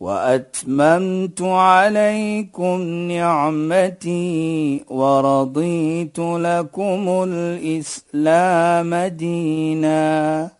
[0.00, 10.50] وأتممت عليكم نعمتي ورضيت لكم الإسلام دينا.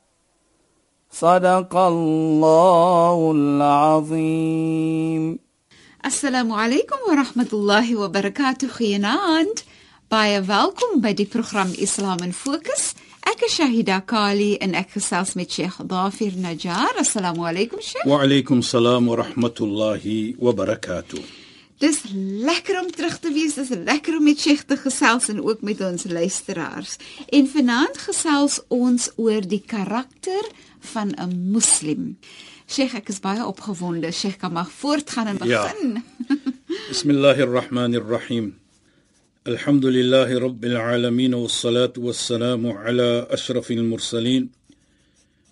[1.10, 5.38] صدق الله العظيم.
[6.04, 8.68] السلام عليكم ورحمة الله وبركاته.
[8.68, 9.60] خيانات
[10.10, 12.94] بايا ويلكم بدي برنامج اسلام ان فوكس
[13.28, 16.96] Ek is Shahida Kali en ek gesels met Sheikh Dafir Najjar.
[17.02, 18.06] Assalamu alaykum Sheikh.
[18.08, 21.20] Wa alaykum salaam wa rahmatullahi wa barakatuh.
[21.78, 23.54] Dis lekker om terug te wees.
[23.58, 26.96] Dis lekker om met Sheikh te gesels en ook met ons luisteraars.
[27.28, 30.48] En vanaand gesels ons oor die karakter
[30.94, 32.16] van 'n moslim.
[32.68, 34.10] Sheikh, ek is baie opgewonde.
[34.12, 35.62] Sheikh, kan maar voortgaan en Ja.
[35.68, 36.02] begin.
[36.90, 38.56] Bismillahir rahmanir rahim.
[39.47, 44.49] الحمد لله رب العالمين والصلاة والسلام على أشرف المرسلين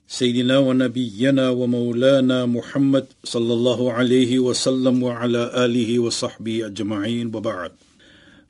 [0.07, 7.71] سيدنا ونبينا ومولانا محمد صلى الله عليه وسلم وعلى آله وصحبه أجمعين وبعد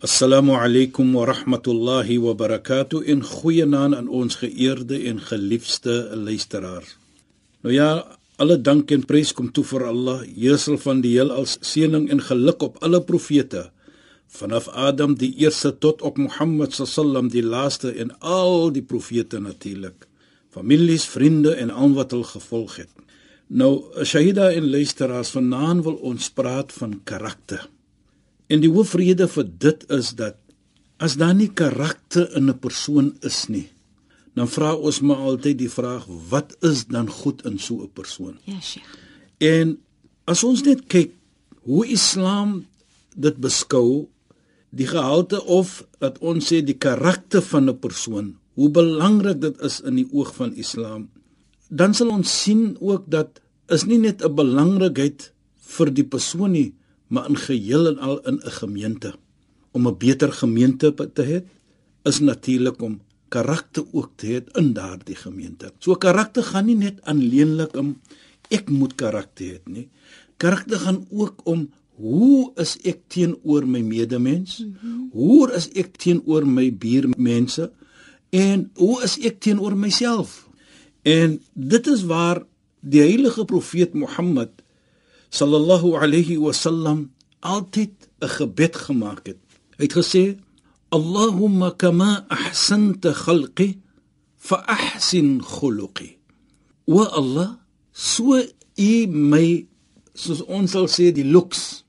[0.03, 6.97] السلام عليكم ورحمة الله وبركاته إن خوينان aan ons geëerde en geliefde luisteraars.
[7.61, 12.09] Nou ja, alle dank en prys kom toe vir Allah, Heersel van die heelal, seëning
[12.09, 13.69] en geluk op alle profete
[14.36, 20.06] vanaf Adam die eerste tot op Mohammed sallam die laaste en al die profete natuurlik
[20.50, 22.92] families vriende en al wat hulle gevolg het.
[23.46, 27.68] Nou Shahida en luisteraars vanaand wil ons praat van karakter.
[28.48, 30.38] En die hoofrede vir dit is dat
[30.96, 33.68] as daar nie karakter in 'n persoon is nie
[34.36, 38.36] dan vra ons maar altyd die vraag wat is dan goed in so 'n persoon?
[38.44, 38.92] Ja, Sheikh.
[39.38, 39.78] En
[40.25, 41.12] as ons net kyk
[41.62, 42.66] hoe Islam
[43.16, 44.08] dit beskou,
[44.76, 49.81] die gehalte of dat ons sê die karakter van 'n persoon, hoe belangrik dit is
[49.81, 51.09] in die oog van Islam,
[51.69, 55.32] dan sal ons sien ook dat is nie net 'n belangrikheid
[55.76, 56.75] vir die persoon nie,
[57.09, 59.14] maar in geheel en al in 'n gemeente.
[59.72, 61.44] Om 'n beter gemeente te hê,
[62.04, 65.72] is natuurlik om karakter ook te hê in daardie gemeente.
[65.78, 67.97] So karakter gaan nie net aanleenlik om
[68.50, 69.88] ek moet karakter hê nie.
[70.37, 74.58] Karakter gaan ook om hoe is ek teenoor my medemens?
[74.58, 75.08] Mm -hmm.
[75.12, 77.70] Hoe is ek teenoor my buurmense?
[78.30, 80.48] En hoe is ek teenoor myself?
[81.02, 82.42] En dit is waar
[82.80, 84.50] die heilige profeet Mohammed
[85.28, 89.40] sallallahu alayhi wasallam altyd 'n gebed gemaak het.
[89.76, 90.36] Hy het gesê:
[90.88, 93.80] "Allahumma kama ahsanta khalqi
[94.36, 96.16] fa ahsin khuluqi."
[96.86, 97.58] O Allah,
[97.92, 98.42] so
[98.76, 99.66] u my
[100.14, 101.85] soos ons sal sê die looks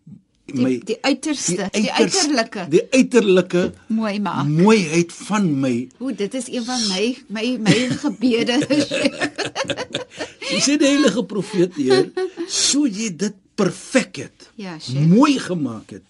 [0.48, 4.48] Die, die uiterste, die, uiters- uiterlike die uiterlike mooi maak.
[4.48, 8.56] mooiheid van my O, dit is een van my my my gebede.
[10.52, 12.08] Jy sê die heilige profeet hier,
[12.48, 14.50] so jy dit perfek het.
[14.56, 15.04] Ja, Sheikh.
[15.12, 16.06] Mooi gemaak het.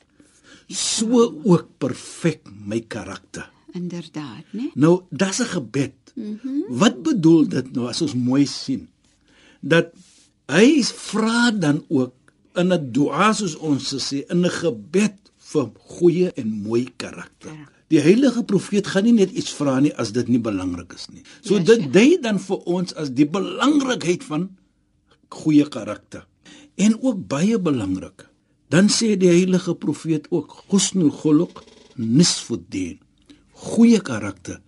[0.69, 3.47] So ook perfek my karakter.
[3.73, 4.69] Inderdaad, né?
[4.75, 5.95] Nou, dis 'n gebed.
[6.13, 6.63] Mm -hmm.
[6.69, 8.87] Wat bedoel dit nou as ons mooi sien?
[9.61, 9.89] Dat
[10.47, 12.13] hy vra dan ook
[12.57, 15.17] in 'n dua soos ons sê, in 'n gebed
[15.51, 17.51] vir goeie en mooi karakter.
[17.51, 17.67] Ja.
[17.87, 21.23] Die heilige profeet gaan nie net iets vra nie as dit nie belangrik is nie.
[21.41, 24.49] So Ja, ja, dit dui dan vir ons as die belangrikheid van
[25.29, 26.25] goeie karakter.
[26.75, 28.27] En ook baie belangrik.
[28.69, 31.63] Dan sê die heilige profeet ook husnul khuluq
[31.95, 32.99] nisfuddin.
[33.51, 34.59] Goeie karakter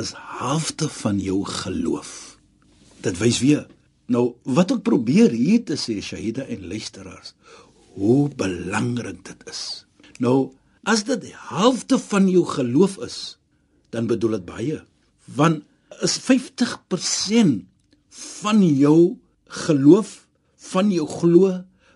[0.00, 2.38] is halfte van jou geloof.
[3.04, 3.66] Dit wys weer.
[4.12, 7.32] Nou wat ek probeer hier te sê Shahida en luisteraars,
[7.96, 9.84] hoe belangrik dit is.
[10.20, 10.52] Nou
[10.84, 13.38] as dit die halfte van jou geloof is,
[13.94, 14.80] dan bedoel dit baie.
[15.36, 15.64] Want
[16.04, 17.62] is 50%
[18.42, 19.16] van jou
[19.64, 20.26] geloof,
[20.70, 21.52] van jou glo,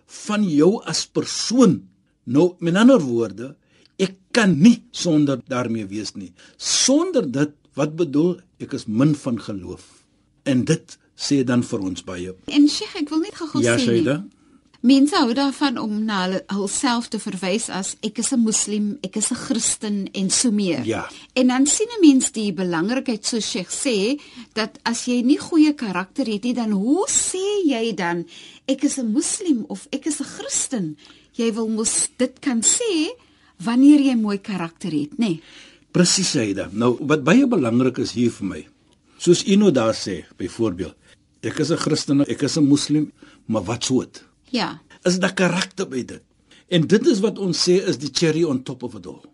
[0.06, 1.82] van jou as persoon.
[2.25, 3.52] Nou met ander woorde,
[4.00, 6.32] ek kan nie sonder daarmee wees nie.
[6.56, 9.84] Sonder dit, wat bedoel ek is min van geloof.
[10.49, 12.35] En dit sê dan vir ons baie.
[12.47, 13.79] En Sheikh, ek wil net gou-gou Ja, sê.
[13.79, 13.87] nie.
[13.87, 14.25] Shaida.
[14.81, 19.17] Mense hou daarvan om na hulle hulself te verwys as ek is 'n moslim, ek
[19.17, 20.85] is 'n Christen en so meer.
[20.87, 21.09] Ja.
[21.35, 24.20] En dan sien 'n mens die belangrikheid so Sheikh sê
[24.55, 28.25] dat as jy nie goeie karakter het nie, dan hoe sê jy dan
[28.69, 30.97] ek is 'n moslim of ek is 'n Christen?
[31.38, 33.09] jy wil mos dit kan sê
[33.65, 35.29] wanneer jy mooi karakter het, nê?
[35.38, 35.41] Nee.
[35.94, 36.69] Presies, Aida.
[36.73, 38.61] Nou wat baie belangrik is hier vir my.
[39.19, 40.94] Soos Ino daar sê, byvoorbeeld,
[41.43, 43.12] ek is 'n Christen, ek is 'n Moslim,
[43.46, 44.25] maar wat soet?
[44.50, 44.81] Ja.
[45.05, 46.23] Is daar karakter by dit?
[46.69, 49.25] En dit is wat ons sê is die cherry on top of it all.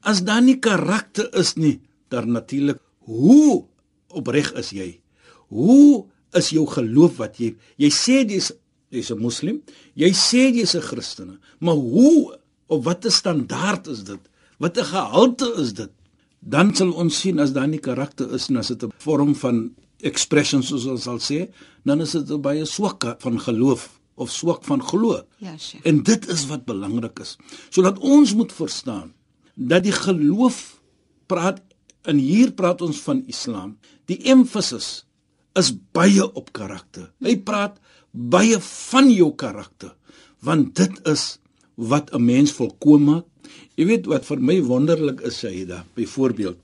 [0.00, 3.64] As daar nie karakter is nie, dan natuurlik hoe
[4.08, 5.00] opreg is jy?
[5.48, 8.52] Hoe is jou geloof wat jy jy sê jy's
[8.90, 9.62] jy's 'n moslim,
[9.94, 14.20] jy sê jy's 'n Christen, maar hoe op watter standaard is dit?
[14.58, 15.90] Watter gehalte is dit?
[16.40, 19.74] Dan sal ons sien as daar nie karakter is nie, as dit 'n vorm van
[20.02, 21.48] expression soos ons sal sê,
[21.84, 23.88] dan is dit baie swak van geloof
[24.20, 25.22] of swak van glo.
[25.40, 25.84] Ja, Sheikh.
[25.88, 27.36] En dit is wat belangrik is.
[27.72, 29.12] Sodat ons moet verstaan
[29.54, 30.80] dat die geloof
[31.26, 31.62] praat
[32.08, 33.76] en hier praat ons van Islam.
[34.08, 35.04] Die emphasis
[35.58, 37.10] is baie op karakter.
[37.24, 37.78] Hy praat
[38.10, 39.96] baie van jou karakter
[40.40, 41.36] want dit is
[41.76, 43.26] wat 'n mens volkom maak.
[43.76, 46.56] Jy weet wat vir my wonderlik is, Saida, byvoorbeeld,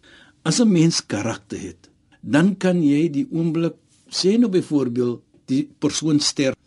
[0.44, 1.90] as 'n mens karakter het,
[2.34, 3.78] dan kan jy die oomblik
[4.10, 6.58] sê nou byvoorbeeld die persoon sterf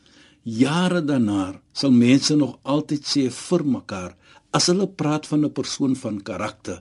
[0.43, 4.11] jare daarna sal mense nog altyd sê vir mekaar
[4.55, 6.79] as hulle praat van 'n persoon van karakter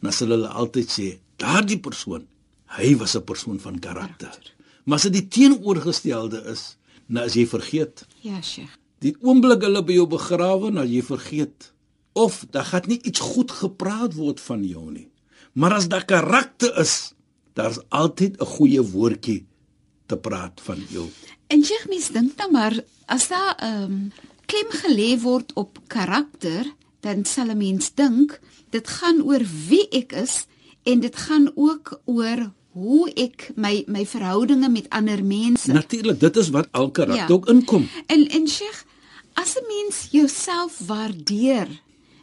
[0.00, 2.26] dan sal hulle altyd sê daardie persoon
[2.78, 4.38] hy was 'n persoon van karakter.
[4.84, 8.06] Maar as dit die teenoorgestelde is nou as jy vergeet.
[8.20, 8.78] Ja, Sheikh.
[8.98, 11.72] die oomblik hulle by jou begrawe nou jy vergeet.
[12.12, 15.08] Of daar gaan nie iets goed gepraat word van jou nie.
[15.52, 17.14] Maar as daar karakter is
[17.60, 19.44] daar's altyd 'n goeie woordjie
[20.06, 21.08] te praat van jou
[21.50, 22.76] En Sheikh mens dink nou maar
[23.10, 24.12] as daar ehm um,
[24.50, 26.66] klem gelê word op karakter,
[27.02, 28.40] dan sal 'n mens dink
[28.70, 30.46] dit gaan oor wie ek is
[30.82, 35.72] en dit gaan ook oor hoe ek my my verhoudinge met ander mense.
[35.72, 37.26] Natuurlik, dit is wat al karakter Ja.
[37.28, 37.34] ja.
[37.34, 37.88] ook inkom.
[38.06, 38.84] En en Sheikh,
[39.32, 41.68] as 'n mens jouself waardeer,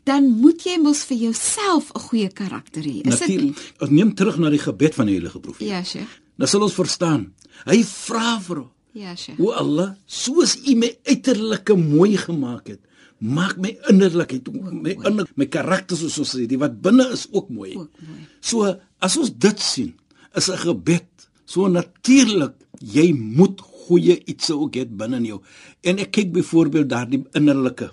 [0.07, 3.03] dan moet jy mos vir jouself 'n goeie karakter hê.
[3.03, 3.53] Is dit nie?
[3.79, 5.67] Ons neem terug na die gebed van die heilige profeet.
[5.67, 6.21] Ja, Sheikh.
[6.37, 7.33] Dan sal ons verstaan.
[7.65, 9.39] Hy vra vir hom, Ja, Sheikh.
[9.39, 12.79] "O Allah, soos U my uiterlike mooi gemaak het,
[13.19, 17.49] maak my innerlikheid, my inner, my karakter soos ons sê, die wat binne is ook
[17.49, 18.27] mooi." Ook mooi.
[18.39, 19.93] So, as ons dit sien,
[20.35, 21.05] is 'n gebed
[21.45, 25.41] so natuurlik jy moet goeie iets ook hê binne in jou.
[25.83, 27.91] En ek kyk byvoorbeeld daardie innerlike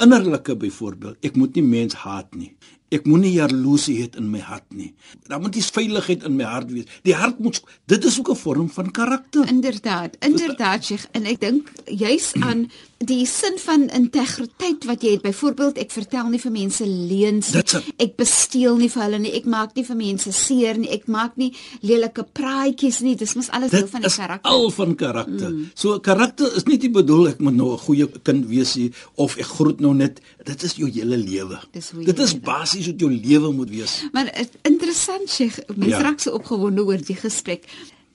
[0.00, 2.54] innerlike byvoorbeeld, ek moet nie mens haat nie.
[2.92, 4.92] Ek moenie jaloesie hê in my hart nie.
[5.28, 6.84] Daar moet nie veiligheid in my hart wees.
[7.08, 9.48] Die hart moet dit is ook 'n vorm van karakter.
[9.48, 15.22] Inderdaad, inderdaad Sheikh en ek dink juis aan die sin van integriteit wat jy het.
[15.22, 17.62] Byvoorbeeld, ek vertel nie vir mense leuns nie.
[17.98, 19.32] Ek besteel nie vir hulle nie.
[19.32, 20.88] Ek maak nie vir mense seer nie.
[20.90, 23.16] Ek maak nie lelike praatjies nie.
[23.16, 24.50] Dis mos alles deel Dit van die is karakter.
[24.50, 25.50] al van karakter.
[25.50, 25.70] Mm.
[25.74, 29.36] So karakter is nie die bedoel ek moet nou 'n goeie kind wees nie of
[29.36, 30.20] ek groet nou net.
[30.44, 31.58] Dit is jou hele lewe.
[31.72, 32.44] Hoe jy Dit is lewe.
[32.44, 34.02] basies wat jou lewe moet wees.
[34.12, 36.00] Maar interessant Sheikh, mense Ja.
[36.02, 37.64] raak so opgewonde oor die gesprek.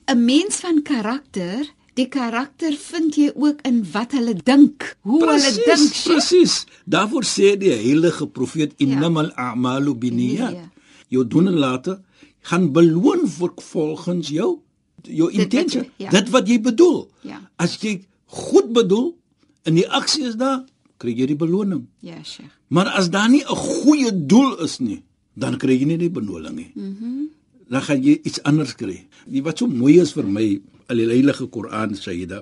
[0.05, 5.53] 'n Mens van karakter, die karakter vind jy ook in wat hulle dink, hoe hulle
[5.65, 6.03] dink.
[6.03, 6.65] Presies.
[6.85, 10.51] Daarvoor sê die heilige profeet innamal a'malu binniyat.
[10.53, 10.69] Ja.
[11.07, 12.01] Jou doen en late
[12.41, 14.59] gaan beloon volgens jou
[15.01, 15.83] jou Dit wat intention.
[15.83, 16.09] jy- ja.
[16.09, 17.09] Dit wat jy bedoel.
[17.21, 17.49] Ja.
[17.55, 19.17] As jy goed bedoel
[19.63, 20.63] en die aksie is daar,
[20.97, 21.87] kry jy die beloning.
[22.01, 22.51] Ja, Sheikh.
[22.67, 26.55] Maar as daar nie 'n goeie doel is nie, dan kry jy nie die beloning
[26.55, 26.71] nie.
[26.75, 27.05] Mhm.
[27.05, 27.27] Mm
[27.67, 29.01] dan gaan jy iets anders kry.
[29.27, 30.45] Die wat so mooi is vir my,
[30.87, 32.33] al die heilige Koran dit.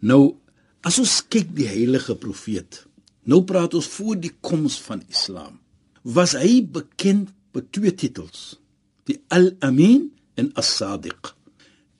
[0.00, 0.36] Nou,
[0.82, 2.86] as ons kyk die heilige profeet.
[3.24, 5.58] Nou praat ons voor die koms van Islam.
[6.02, 8.58] Was hy bekend met twee titels?
[9.06, 11.34] Die Al-Amin en As-Sadiq.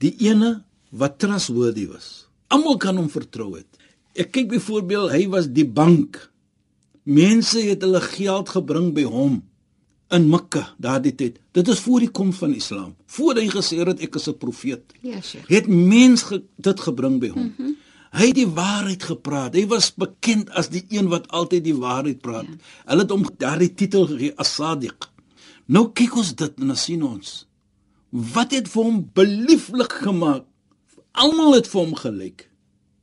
[0.02, 2.26] Die ene wat trustworthy was.
[2.50, 3.71] Almal kan hom vertrou het.
[4.14, 6.32] Ek kyk byvoorbeeld, hy was die bank
[7.02, 9.40] Mense het hulle geld gebring by hom
[10.12, 11.38] in Mekka daardie tyd.
[11.56, 12.92] Dit is voor die kom van Islam.
[13.10, 14.82] Voor hy gesê het ek is 'n profeet.
[15.00, 15.48] Ja, Sheikh.
[15.48, 17.42] Het mens ge, dit gebring by hom.
[17.42, 17.76] Mm -hmm.
[18.12, 19.54] Hy het die waarheid gepraat.
[19.54, 22.44] Hy was bekend as die een wat altyd die waarheid praat.
[22.44, 22.56] Ja.
[22.84, 25.10] Hulle het hom daardie titel gegee as-Sadiq.
[25.66, 27.46] Nou kyk ons dit en dan sien ons
[28.10, 30.44] wat het vir hom belieflik gemaak.
[31.12, 32.51] Almal het vir hom gelyk.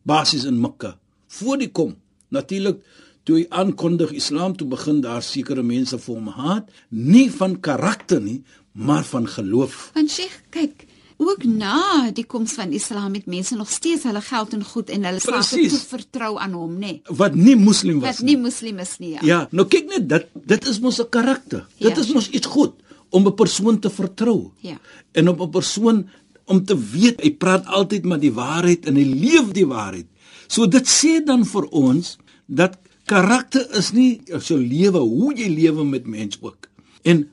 [0.10, 0.96] Basies in Mekka
[1.40, 1.96] voor die kom.
[2.34, 2.80] Natuurlik
[3.28, 8.22] toe hy aankondig Islam toe begin daar sekere mense vir hom haat, nie van karakter
[8.24, 8.40] nie,
[8.74, 9.92] maar van geloof.
[9.94, 10.86] Want Sheikh, kyk,
[11.20, 15.06] ook na die koms van Islam het mense nog steeds hulle geld en goed en
[15.10, 16.94] hulle sake toe vertrou aan hom, nê?
[16.96, 19.12] Nee, Wat nie moslim was wat nie moslim is nie.
[19.20, 19.26] Ja.
[19.32, 21.68] Ja, nou kyk net dit dit is mos 'n karakter.
[21.78, 22.02] Dit Ja.
[22.02, 22.74] is mos iets goed
[23.12, 24.52] om 'n persoon te vertrou.
[24.62, 24.80] Ja.
[25.14, 26.08] En om 'n persoon
[26.50, 30.08] om te weet hy praat altyd maar die waarheid en hy leef die waarheid.
[30.50, 32.16] So dit sê dan vir ons
[32.50, 32.80] dat
[33.10, 36.70] karakter is nie so lewe hoe jy lewe met mense ook.
[37.06, 37.28] En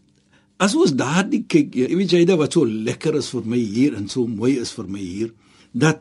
[0.63, 3.97] as ons daardie kyk, jy weet jy dit wat so lekker is vir my hier
[3.97, 5.33] en so mooi is vir my hier
[5.77, 6.01] dat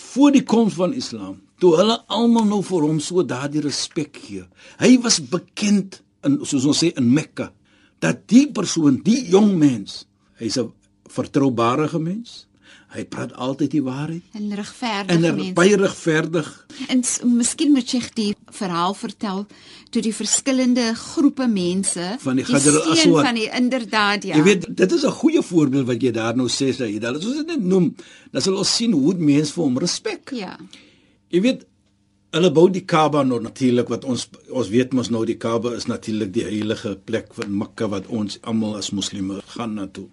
[0.00, 4.44] voor die koms van Islam, toe hulle almal nou vir hom so daardie respek gee.
[4.80, 7.50] Hy was bekend in soos ons sê in Mekka
[8.00, 10.04] dat die persoon, die jong mens,
[10.40, 10.70] hy's 'n
[11.10, 12.46] vertroubare mens.
[12.90, 14.22] Hy praat altyd die waarheid.
[14.34, 15.46] En regverdig En mense.
[15.46, 16.48] er, baie regverdig.
[16.88, 17.02] En
[17.36, 19.44] miskien moet jy die verhaal vertel
[19.94, 23.24] toe die verskillende groepe mense Van die steen al-Aswad.
[23.26, 24.36] van die inderdaad ja.
[24.36, 26.74] Jy weet, dit is 'n goeie voorbeeld wat jy daar nou sê.
[26.98, 27.94] Dat as ons dit net noem,
[28.32, 30.30] dan sal ons sien hoe mense vir hom respek.
[30.34, 30.58] ja.
[31.28, 31.66] Jy weet,
[32.32, 35.86] hulle bou die Kaaba nou natuurlik wat ons ons weet mos nou die Kaaba is
[35.86, 40.08] natuurlik die heilige plek van Mekka wat ons almal as moslimme gaan na toe.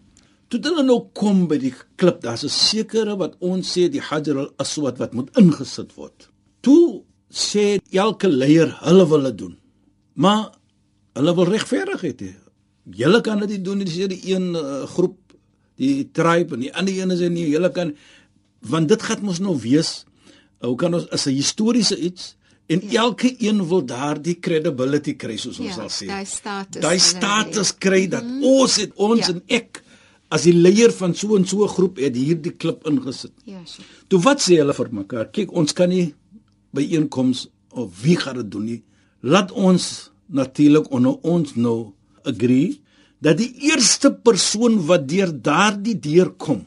[0.48, 4.38] Toe hulle nou kom by die klip, daar's 'n sekere wat ons sê die Hajar
[4.38, 6.30] al-Aswad wat moet ingesit word.
[6.62, 9.58] Toe sê elke leier hulle wil dit doen.
[10.16, 10.52] Maar
[11.16, 12.34] hulle wil regverdigheid hê.
[12.96, 15.18] Julle kan dit nie doen nie, dis die een uh, groep,
[15.76, 17.94] die tribe en die ander een is nie, julle kan
[18.62, 20.06] want dit gaan mos nou wees
[20.62, 22.36] hoe kan ons is 'n historiese iets
[22.68, 26.08] en elke een wil daardie credibility kry soos ons Ja, sal sê.
[26.08, 29.34] daai status Daai status kry dat ons het ons Ja.
[29.34, 29.84] en ek
[30.30, 33.34] as die leier van so en so 'n groep het hierdie klip ingesit.
[33.46, 33.88] Ja, sure.
[34.08, 35.32] Toe wat sê hulle vir mekaar?
[35.32, 36.14] Kyk, ons kan nie
[36.74, 38.84] byeenkoms of wie gaan dit doen nie.
[39.22, 41.94] Laat ons natuurlik onder ons nou
[42.24, 42.82] agree
[43.20, 46.66] dat die eerste persoon wat deur daardie deur kom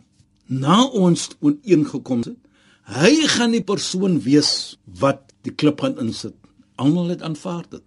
[0.50, 2.38] na ons ooreengekom het,
[2.90, 6.34] hy gaan die persoon wees wat die klip gaan insit.
[6.80, 7.84] Almal het aanvaar dit.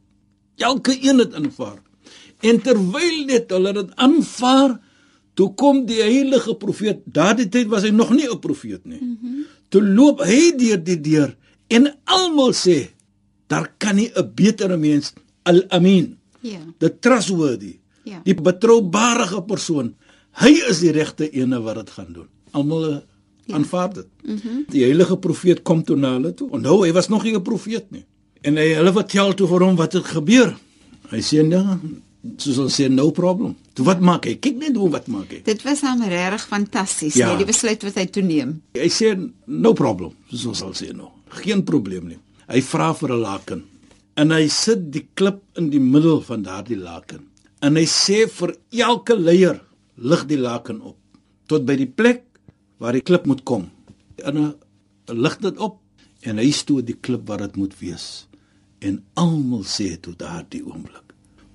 [0.64, 1.82] Elke een het aanvaar.
[2.40, 4.78] En terwyl net hulle dit aanvaar,
[5.34, 7.02] toe kom die heilige profeet.
[7.06, 9.02] Daardie tyd was hy nog nie 'n profeet nie.
[9.02, 9.46] Mm -hmm.
[9.70, 11.36] Toe loop hy deur die deur
[11.68, 12.90] en almal sê
[13.48, 15.14] daar kan nie 'n beter mens
[15.44, 16.60] al-amin, Ja.
[16.80, 18.22] the trustworthy, Ja.
[18.24, 19.96] die betroubare persoon.
[20.32, 22.28] Hy is die regte ene wat dit gaan doen.
[22.52, 22.90] Almal
[23.46, 23.56] ja.
[23.56, 24.08] aanvaar dit.
[24.24, 24.66] Mm -hmm.
[24.70, 26.50] Die heilige profeet kom toe na hulle toe.
[26.50, 28.06] Onthou, hy was nog nie 'n profeet nie.
[28.42, 30.56] En hy hulle vertel toe vir hom wat het gebeur.
[31.10, 31.64] Hy sê nee,
[32.38, 33.56] soos ons sê no problem.
[33.76, 34.36] Toe wat maak hy?
[34.40, 35.42] Kyk net hoe wat maak hy.
[35.44, 37.28] Dit was hom regtig fantasties, Ja.
[37.30, 38.62] nee, die besluit wat hy toeneem.
[38.76, 39.14] Hy sê
[39.48, 41.10] no problem, soos ons sal sê nou.
[41.44, 42.20] Geen probleem nie.
[42.48, 43.64] Hy vra vir 'n laken
[44.16, 47.26] en hy sit die klip in die middel van daardie laken.
[47.62, 49.62] En hy sê vir elke leier
[49.98, 50.98] lig die laken op
[51.48, 52.24] tot by die plek
[52.80, 53.70] waar die klip moet kom.
[54.26, 54.54] En hy
[55.14, 55.80] lig dit op
[56.22, 58.28] en hy stoot die klip waar dit moet wees.
[58.82, 61.03] En almal sê tot daardie oomblik: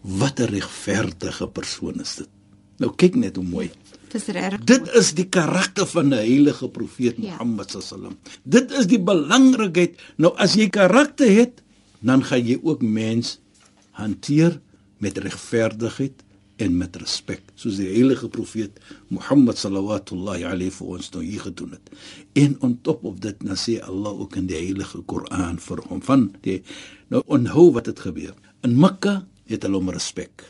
[0.09, 2.29] "Wat 'n regverdige persoon is dit."
[2.79, 3.71] Nou kyk net hoe mooi.
[4.09, 4.65] Dis regtig.
[4.65, 7.31] Dit is die karakter van 'n heilige profeet Ja.
[7.31, 8.17] Mohammed sallam.
[8.43, 10.00] Dit is die belangrikheid.
[10.17, 11.62] Nou as jy karakter het,
[12.00, 13.38] dan gaan jy ook mens
[13.91, 14.61] hanteer
[14.99, 16.25] met regverdigheid
[16.59, 18.81] en met respek, soos die heilige profeet
[19.15, 21.91] Mohammed sallallahu alayhi vir ons nou hier gedoen het.
[22.35, 26.03] En on top of dit dan sê Allah ook in die heilige Koran vir hom
[26.03, 26.62] van die
[27.09, 28.35] nou onhou wat het gebeur.
[28.67, 30.45] In Mekka het hulle hom respek.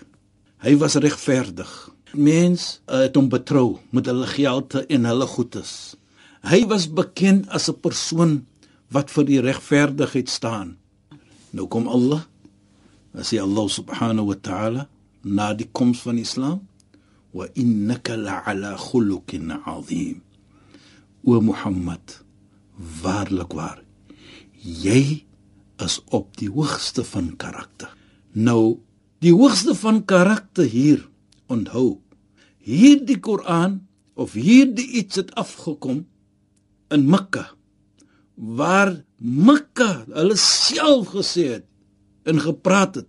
[0.64, 1.70] Hy was regverdig.
[2.16, 5.72] Mens uh, het hom betrou met hulle geld en hulle goedes.
[6.48, 8.46] Hy was bekend as 'n persoon
[8.90, 10.76] wat vir die regverdigheid staan.
[11.50, 12.24] Nou kom Allah.
[13.12, 14.88] Dan sê Allah subhanahu wa ta'ala
[15.24, 16.68] na die koms van Islam
[17.32, 20.22] wa innaka la'ala khuluqin 'azim.
[21.24, 22.22] O Mohammed,
[23.02, 23.82] waarlik waar.
[24.58, 25.24] Jy
[25.78, 27.90] is op die hoogste van karakter.
[28.32, 28.78] Nou,
[29.24, 31.02] die hoogste van karakter hier,
[31.50, 31.98] onthou,
[32.62, 33.80] hierdie Koran
[34.18, 36.04] of hierdie iets het afgekom
[36.94, 37.48] in Mekka
[38.38, 41.66] waar Mekka hulle self gesê het
[42.28, 43.08] en gepraat het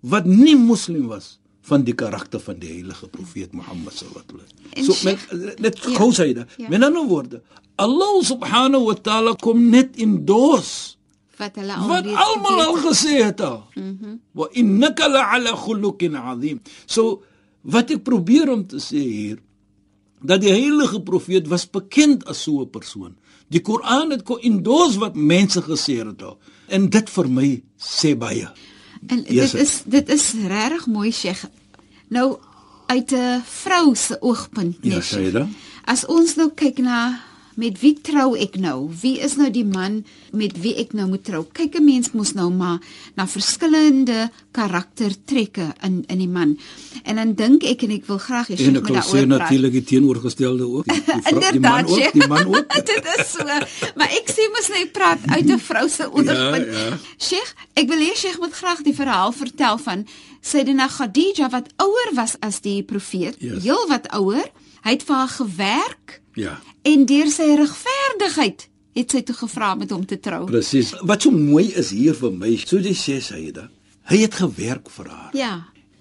[0.00, 1.36] wat nie moslim was
[1.68, 4.86] van die karakter van die heilige profeet Mohammed sallallahu alaihi wasallam.
[4.86, 5.94] So met net Ja.
[5.98, 6.46] gou sê dit.
[6.58, 6.68] Ja.
[6.68, 7.42] Met ander woorde,
[7.76, 10.96] Allah subhanahu wa ta'ala kom net in doos
[11.42, 13.60] Wat hulle al wat almal al gesê het al.
[13.74, 14.16] Mhm.
[14.38, 16.60] Wa innaka la'ala khuluqin 'azim.
[16.86, 17.22] So
[17.62, 19.38] wat ek probeer om te sê hier
[20.22, 23.16] dat die heilige profeet was bekend as so 'n persoon.
[23.48, 26.38] Die Koran het ko-indoos wat mense gesê het al.
[26.68, 28.48] En dit vir my sê baie.
[29.08, 31.44] En Yes, dit is dit is regtig mooi Sheikh.
[32.08, 32.38] Nou
[32.86, 35.02] uit 'n vrou se oogpunt Ja, net.
[35.04, 35.54] sê jy dan?
[35.84, 37.20] As ons nou kyk na
[37.54, 38.90] met wie trou ek nou?
[39.00, 41.44] Wie is nou die man met wie ek nou moet trou?
[41.52, 42.78] Kyk 'n mens mos nou maar
[43.16, 46.58] na verskillende karaktertrekke in in die man.
[47.04, 50.64] En dan dink ek en ek wil graag hê En ek sê natuurlik die teenoorgestelde
[50.68, 50.84] ook.
[50.84, 52.74] Die, die, vrou, die man ook, die man ook.
[52.92, 53.44] Dit is so.
[53.96, 56.66] Maar ek sê mos net ek praat uit 'n vrou se oogpunt.
[56.66, 56.98] Ja, ja.
[57.18, 60.06] Sheikh, ek wil hê Sheikh moet graag die verhaal vertel van
[60.40, 63.62] Sayyidina Khadija wat ouer was as die profeet, Yes.
[63.62, 64.50] heel wat ouer.
[64.82, 66.58] Hy het vir haar gewerk Ja.
[66.82, 70.44] en deur sy regverdigheid het sy toe gevra met hom te trou.
[70.46, 70.92] Presies.
[71.00, 73.70] Wat so mooi is hier vir my, so jy sê Saida,
[74.10, 75.30] hy het gewerk vir haar.
[75.36, 75.52] Ja,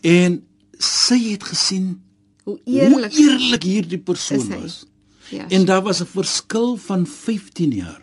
[0.04, 0.40] En
[0.82, 2.02] sy het gesien
[2.44, 4.86] hoe eerlik hoe eerlik hierdie persoon was.
[5.30, 8.02] Ja, En daar was 'n verskil van 15 jaar.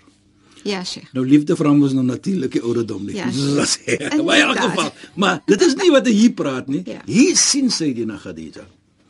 [0.65, 1.13] ja, Sheikh.
[1.13, 3.15] Nou liefde vir hom was nou natuurlik die ouderdom nie.
[3.17, 3.97] Ja, Dis was hy.
[4.25, 6.83] Maar in elk geval, maar dit is nie wat hy hier praat nie.
[6.85, 7.03] Ja.
[7.07, 8.67] Hier sien sy die na Khadija.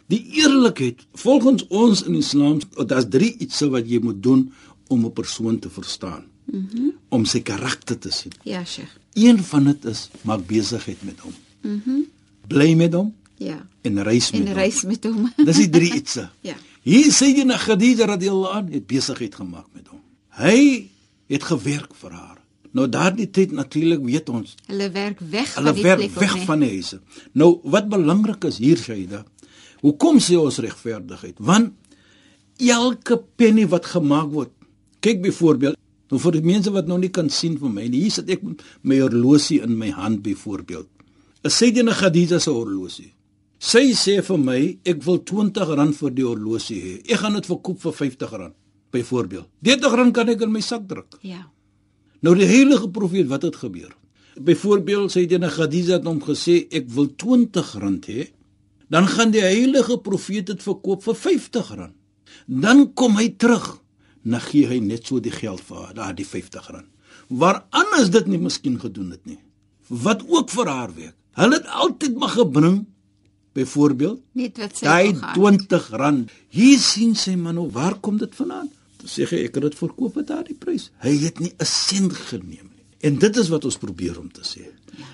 [0.09, 4.47] Die eerlikheid, volgens ons in Islam, daar's drie iets wat jy moet doen
[4.89, 6.25] om 'n persoon te verstaan.
[6.45, 6.65] Mhm.
[6.81, 8.33] Mm om sy karakter te sien.
[8.45, 8.91] Ja, Sheikh.
[9.15, 11.33] Een van dit is maak besigheid met hom.
[11.63, 11.91] Mhm.
[11.91, 12.05] Mm
[12.49, 13.67] Bly met hom Ja.
[13.83, 14.57] en reis met En hom.
[14.57, 15.33] reis met hom.
[15.47, 16.29] Dis die drie ietsie.
[16.41, 16.55] Ja.
[16.83, 20.01] Hier sê jy na Khadija radhiyallahu an het besigheid gemaak met hom.
[20.29, 20.89] Hy
[21.29, 22.39] het gewerk vir haar.
[22.73, 26.35] Nou daardie tyd natuurlik weet ons, Hulle werk weg hulle van die werk plek weg
[26.35, 26.45] nie?
[26.45, 27.01] van die huise.
[27.33, 29.25] Nou wat belangrik is hier Shaida,
[29.83, 31.37] hoekom sê ons regverdigheid?
[31.39, 31.75] Want
[32.59, 34.53] elke penny wat gemaak word.
[35.05, 35.77] Kyk byvoorbeeld,
[36.11, 38.43] nou vir die mense wat nou nie kan sien vir my nie, hier sit ek
[38.43, 40.89] met my horlosie in my hand byvoorbeeld.
[41.45, 43.13] 'n Sayyidina Khadija se horlosie.
[43.59, 46.95] Sy sê vir my, ek wil R20 vir die horlosie hê.
[47.13, 48.53] Ek gaan dit verkoop vir R50
[48.91, 49.47] byvoorbeeld.
[49.63, 51.19] R30 kan ek in my sak druk.
[51.23, 51.51] Ja.
[52.23, 53.95] Nou die heilige profeet, wat het gebeur?
[54.39, 58.29] Byvoorbeeld sê dit na Khadija het hom gesê ek wil R20 hê.
[58.89, 61.91] Dan gaan die heilige profeet dit verkoop vir R50.
[62.47, 63.79] Dan kom hy terug.
[64.23, 66.85] Dan gee hy net so die geld vir haar, daardie R50.
[67.29, 69.39] Waar anders dit nie miskien gedoen het nie.
[69.89, 71.17] Wat ook vir haar werk.
[71.39, 72.87] Hulle het altyd maar gebring
[73.59, 76.27] byvoorbeeld Net wat sy Daai wil gehad.
[76.27, 76.35] R20.
[76.55, 78.71] Hier sien sy man nou, waar kom dit vandaan?
[78.99, 80.89] Dan sê hy ek het dit verkoop vir daardie prys.
[81.05, 82.85] Hy het nie 'n sent geneem nie.
[83.01, 84.67] En dit is wat ons probeer om te sê.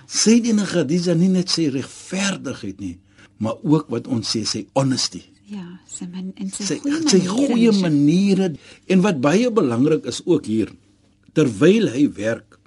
[0.07, 2.99] Sy die Khadija nie net sy regverdigheid nie,
[3.38, 5.22] maar ook wat ons sê sy honesty.
[5.50, 7.82] Ja, sy man en sy, Sy goeie sy maniere, goeie Sheikh.
[7.82, 8.47] maniere
[8.88, 10.73] en wat baie belangrik is ook hier
[11.36, 12.58] terwyl hy werk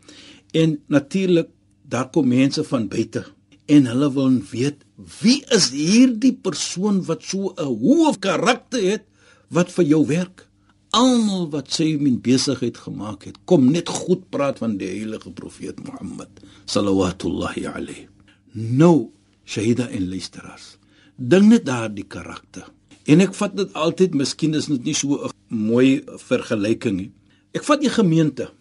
[0.54, 1.50] en natuurlik
[1.88, 3.24] daar kom mense van buite
[3.68, 4.84] en hulle wil weet
[5.22, 9.06] wie is hierdie persoon wat so 'n hoë karakter het
[9.50, 10.48] wat vir jou werk
[10.92, 15.80] almal wat sy min besigheid gemaak het kom net goed praat van die heilige profeet
[15.86, 16.30] Mohammed
[16.66, 18.08] sallallahu alayhi
[18.54, 19.12] nou
[19.48, 20.76] shahida en luisteraars.
[21.16, 22.68] Ding net daardie karakter.
[23.08, 27.12] En ek vat dit altyd miskien is dit nie so 'n mooi vergelyking nie.
[27.56, 28.52] Ek vat die gemeente.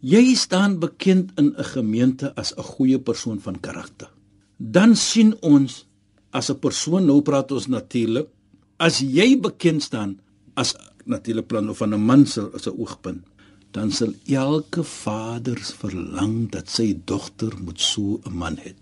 [0.00, 4.10] Jy staan bekend in 'n gemeente as 'n goeie persoon van karakter.
[4.58, 5.86] Dan sien ons
[6.30, 8.28] as 'n persoon nou praat ons natuurlik
[8.78, 10.18] as jy bekend staan
[10.54, 10.74] as
[11.06, 13.22] natuurlik plan van 'n man se as 'n oogpunt
[13.70, 18.72] dan sal elke vader verlang dat sy dogter moet so 'n man hê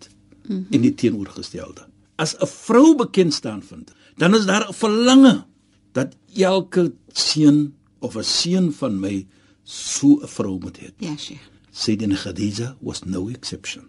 [0.48, 0.66] mm -hmm.
[0.70, 5.44] in die teenoorgestelde as 'n vrou bekend staan vind dan is daar 'n verlange
[5.92, 9.26] dat elke seun of 'n seun van my
[9.62, 11.52] so 'n vrou moet hê Ja, Sheikh.
[11.72, 13.86] Sayyidina Khadija was no exception.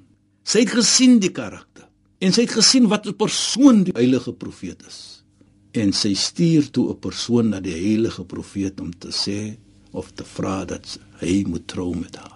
[0.48, 1.90] Sy het gesien die karakter
[2.24, 5.24] en sy het gesien wat 'n persoon die heilige profeet is.
[5.72, 9.58] En sy stuur toe 'n persoon na die heilige profeet om te sê
[9.92, 12.33] of te vra dat hy moet trou met haar.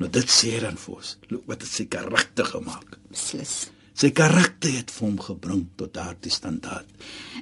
[0.00, 2.96] Nou dit sê dan vir ons, look wat het sy karakter gemaak.
[3.12, 3.68] Beslis.
[4.00, 6.88] Sy karakter het vir hom gebring tot daardie standaard.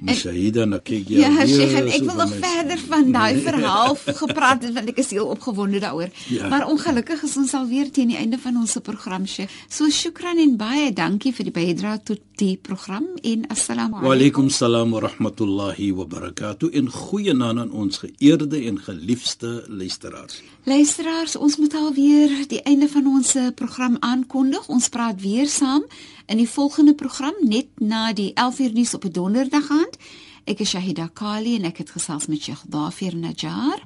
[0.03, 1.21] Mashahida na kyk jy.
[1.21, 4.99] Ja, weer Sheikh, en ek wil nog verder van daai verhaal gepraat het want ek
[5.03, 6.11] is heel opgewonde daaroor.
[6.31, 6.49] Ja.
[6.51, 9.55] Maar ongelukkig is ons alweer teen die einde van ons program, Sheikh.
[9.71, 14.47] So shukran en baie dankie vir die bydrae tot die program en assalamu Wa alaykum
[14.51, 16.71] salaam wa rahmatullahi wa barakatuh.
[16.75, 20.39] In goeie naam aan ons geëerde en geliefde luisteraars.
[20.67, 24.67] Luisteraars, ons moet alweer die einde van ons program aankondig.
[24.67, 25.83] Ons praat weer saam
[26.29, 29.96] in die volgende program net na die 11uur nuus op 'n donderdag aand.
[30.44, 33.80] Ek is Shahida Kali en ek het gesels met Sheikh Dafir Najjar.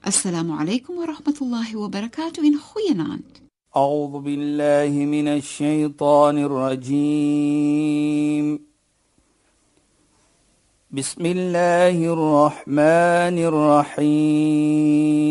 [0.00, 3.40] Assalamu alaykum wa rahmatullahi wa barakatuh en goeienaand.
[3.76, 7.90] أعوذ بالله من الشيطان الرجيم
[10.90, 13.38] بسم الله الرحمن
[13.98, 15.30] الرحيم